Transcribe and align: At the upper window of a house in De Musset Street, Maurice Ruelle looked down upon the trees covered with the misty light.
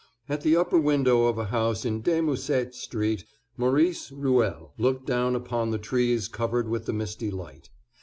At 0.27 0.41
the 0.41 0.55
upper 0.57 0.79
window 0.79 1.25
of 1.27 1.37
a 1.37 1.45
house 1.45 1.85
in 1.85 2.01
De 2.01 2.21
Musset 2.21 2.73
Street, 2.73 3.23
Maurice 3.55 4.11
Ruelle 4.11 4.73
looked 4.79 5.05
down 5.05 5.35
upon 5.35 5.69
the 5.69 5.77
trees 5.77 6.27
covered 6.27 6.67
with 6.67 6.87
the 6.87 6.91
misty 6.93 7.29
light. 7.29 7.69